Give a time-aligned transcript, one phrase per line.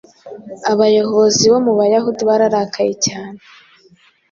[0.71, 3.39] abayobozi bo mu Bayahudi bararakaye cyane